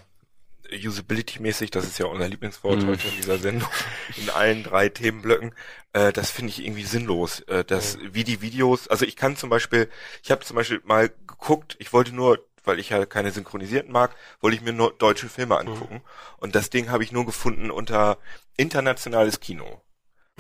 [0.73, 2.89] Usability-mäßig, das ist ja unser Lieblingswort Mhm.
[2.89, 3.69] heute in dieser Sendung,
[4.17, 5.55] in allen drei Themenblöcken,
[5.93, 7.41] äh, das finde ich irgendwie sinnlos.
[7.41, 9.89] Äh, das, wie die Videos, also ich kann zum Beispiel,
[10.23, 14.15] ich habe zum Beispiel mal geguckt, ich wollte nur, weil ich ja keine synchronisierten mag,
[14.41, 16.01] wollte ich mir nur deutsche Filme angucken.
[16.39, 18.19] Und das Ding habe ich nur gefunden unter
[18.57, 19.83] internationales Kino.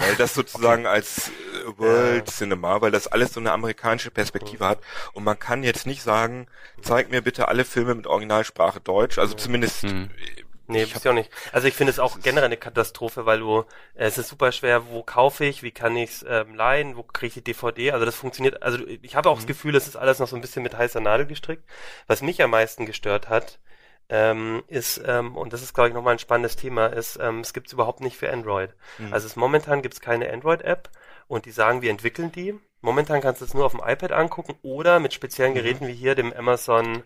[0.02, 1.32] Weil das sozusagen als äh,
[1.78, 2.32] World Ja.
[2.34, 4.80] Cinema, weil das alles so eine amerikanische Perspektive hat.
[5.12, 6.46] Und man kann jetzt nicht sagen,
[6.80, 9.18] zeig mir bitte alle Filme mit Originalsprache Deutsch.
[9.18, 10.10] Also zumindest Hm.
[10.10, 11.30] äh, Nee, Ich auch nicht.
[11.52, 13.58] Also ich finde es auch generell eine Katastrophe, weil du,
[13.94, 17.02] äh, es ist super schwer, wo kaufe ich, wie kann ich es ähm, leihen, wo
[17.02, 19.96] kriege ich die DVD, also das funktioniert, also ich habe auch das Gefühl, es ist
[19.96, 21.64] alles noch so ein bisschen mit heißer Nadel gestrickt.
[22.06, 23.58] Was mich am meisten gestört hat,
[24.08, 27.52] ähm, ist, ähm, und das ist glaube ich nochmal ein spannendes Thema, ist, ähm, es
[27.52, 28.70] gibt es überhaupt nicht für Android.
[29.10, 30.90] Also es, momentan gibt es keine Android-App
[31.28, 32.58] und die sagen, wir entwickeln die.
[32.80, 36.14] Momentan kannst du es nur auf dem iPad angucken oder mit speziellen Geräten wie hier,
[36.14, 37.04] dem Amazon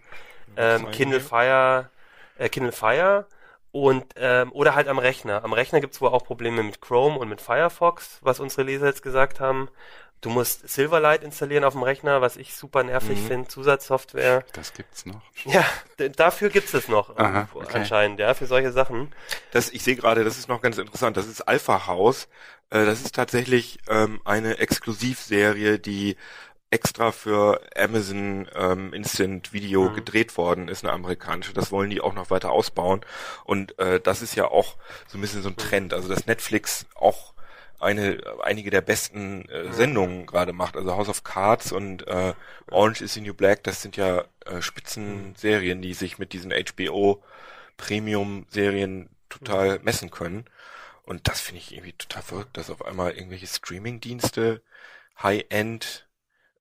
[0.57, 1.21] ähm, Kindle.
[1.21, 1.91] Fire,
[2.39, 3.27] äh, Kindle Fire
[3.73, 5.45] und ähm, oder halt am Rechner.
[5.45, 9.03] Am Rechner gibt's wohl auch Probleme mit Chrome und mit Firefox, was unsere Leser jetzt
[9.03, 9.69] gesagt haben.
[10.23, 13.27] Du musst Silverlight installieren auf dem Rechner, was ich super nervig Mhm.
[13.27, 14.45] finde, Zusatzsoftware.
[14.55, 15.21] Das gibt's noch.
[15.45, 15.65] Ja,
[16.17, 17.69] dafür gibt's es noch Aha, ähm, okay.
[17.75, 19.13] anscheinend, ja, für solche Sachen.
[19.53, 21.17] Das, ich sehe gerade, das ist noch ganz interessant.
[21.17, 22.29] Das ist Alpha House.
[22.71, 26.17] Äh, das ist tatsächlich ähm, eine Exklusivserie, die
[26.71, 29.95] extra für Amazon ähm, Instant Video Mhm.
[29.95, 31.53] gedreht worden ist, eine amerikanische.
[31.53, 33.03] Das wollen die auch noch weiter ausbauen.
[33.45, 34.77] Und äh, das ist ja auch
[35.07, 35.95] so ein bisschen so ein Trend.
[35.95, 37.35] Also dass Netflix auch
[37.79, 40.77] eine einige der besten äh, Sendungen gerade macht.
[40.77, 42.35] Also House of Cards und äh,
[42.71, 47.23] Orange is the New Black, das sind ja äh, Spitzenserien, die sich mit diesen HBO
[47.77, 50.45] Premium-Serien total messen können.
[51.03, 54.63] Und das finde ich irgendwie total verrückt, dass auf einmal irgendwelche Streaming-Dienste
[55.23, 56.09] High-End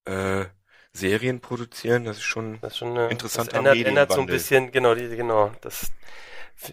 [0.05, 0.45] äh,
[0.93, 2.05] Serien produzieren.
[2.05, 4.95] Das ist schon Das ist schon eine, Interessanter das ändert, ändert so ein bisschen, genau,
[4.95, 5.91] die, genau, das,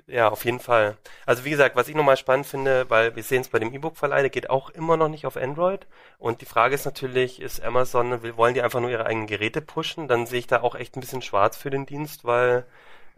[0.07, 0.97] ja, auf jeden Fall.
[1.27, 4.23] Also wie gesagt, was ich nochmal spannend finde, weil wir sehen es bei dem E-Book-Verleih,
[4.23, 5.87] der geht auch immer noch nicht auf Android.
[6.19, 9.61] Und die Frage ist natürlich, ist Amazon, will, wollen die einfach nur ihre eigenen Geräte
[9.61, 10.09] pushen?
[10.09, 12.65] Dann sehe ich da auch echt ein bisschen schwarz für den Dienst, weil,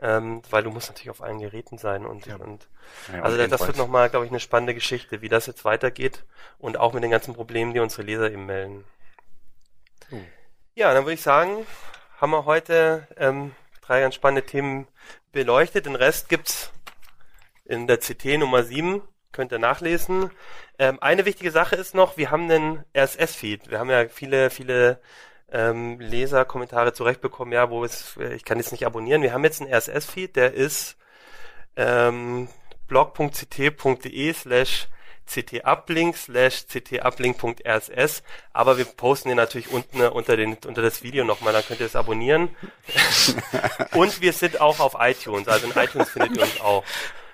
[0.00, 2.36] ähm, weil du musst natürlich auf allen Geräten sein und, Ja.
[2.36, 2.66] und
[3.12, 6.24] Ja, also das, das wird nochmal, glaube ich, eine spannende Geschichte, wie das jetzt weitergeht
[6.58, 8.84] und auch mit den ganzen Problemen, die unsere Leser eben melden.
[10.74, 11.66] Ja, dann würde ich sagen,
[12.20, 14.88] haben wir heute ähm, drei ganz spannende Themen
[15.34, 15.84] beleuchtet.
[15.84, 16.72] Den Rest gibt's
[17.66, 20.30] in der CT Nummer 7, könnt ihr nachlesen.
[20.78, 23.70] Ähm, eine wichtige Sache ist noch, wir haben einen RSS-Feed.
[23.70, 25.00] Wir haben ja viele, viele
[25.52, 29.22] ähm, Leserkommentare zurechtbekommen, ja, wo es, ich kann jetzt nicht abonnieren.
[29.22, 30.96] Wir haben jetzt einen RSS-Feed, der ist
[31.76, 32.48] ähm,
[32.88, 34.88] blog.ct.de slash
[35.26, 41.24] ctuplink slash ctuplink.rss, aber wir posten den natürlich unten äh, unter, den, unter das Video
[41.24, 42.50] nochmal, dann könnt ihr es abonnieren.
[43.94, 46.84] Und wir sind auch auf iTunes, also in iTunes findet ihr uns auch.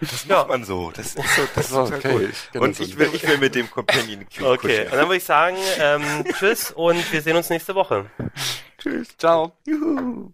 [0.01, 0.91] Das macht man so.
[0.93, 2.61] Das ist so, das ist So, total okay, cool.
[2.63, 4.91] Und ich will, ich will mit dem Companion Cube Okay, und kuscheln.
[4.93, 8.11] dann würde ich sagen, ähm, tschüss und wir sehen uns nächste Woche.
[8.79, 9.09] Tschüss.
[9.19, 9.53] Ciao.
[9.67, 10.33] Juhu.